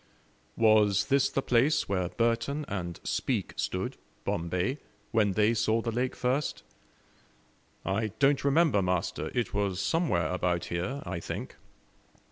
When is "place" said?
1.43-1.87